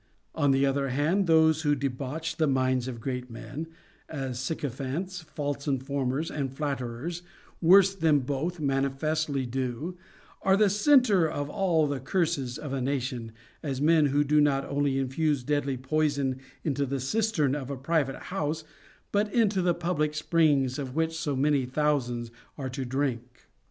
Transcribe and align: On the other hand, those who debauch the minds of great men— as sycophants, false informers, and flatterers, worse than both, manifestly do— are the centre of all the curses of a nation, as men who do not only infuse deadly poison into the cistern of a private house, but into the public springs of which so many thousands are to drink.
On 0.33 0.49
the 0.49 0.65
other 0.65 0.89
hand, 0.89 1.27
those 1.27 1.61
who 1.61 1.75
debauch 1.75 2.37
the 2.37 2.47
minds 2.47 2.87
of 2.87 2.99
great 2.99 3.29
men— 3.29 3.67
as 4.09 4.39
sycophants, 4.39 5.21
false 5.21 5.67
informers, 5.67 6.31
and 6.31 6.51
flatterers, 6.51 7.21
worse 7.61 7.93
than 7.93 8.21
both, 8.21 8.59
manifestly 8.59 9.45
do— 9.45 9.95
are 10.41 10.57
the 10.57 10.71
centre 10.71 11.29
of 11.29 11.51
all 11.51 11.85
the 11.85 11.99
curses 11.99 12.57
of 12.57 12.73
a 12.73 12.81
nation, 12.81 13.31
as 13.61 13.79
men 13.79 14.07
who 14.07 14.23
do 14.23 14.41
not 14.41 14.65
only 14.65 14.97
infuse 14.97 15.43
deadly 15.43 15.77
poison 15.77 16.39
into 16.63 16.87
the 16.87 16.99
cistern 16.99 17.53
of 17.53 17.69
a 17.69 17.77
private 17.77 18.15
house, 18.33 18.63
but 19.11 19.31
into 19.31 19.61
the 19.61 19.75
public 19.75 20.15
springs 20.15 20.79
of 20.79 20.95
which 20.95 21.15
so 21.15 21.35
many 21.35 21.63
thousands 21.67 22.31
are 22.57 22.69
to 22.69 22.83
drink. 22.85 23.45